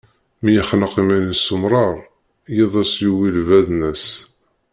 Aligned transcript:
Mi 0.41 0.51
yexneq 0.53 0.93
iman-is 1.01 1.41
s 1.45 1.47
umrar, 1.55 1.97
yid-s 2.55 2.93
yuwi 3.03 3.29
lbaḍna-s. 3.37 4.05